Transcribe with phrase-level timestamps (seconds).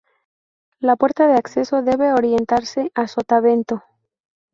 [0.79, 3.83] La puerta de acceso debe orientarse a sotavento.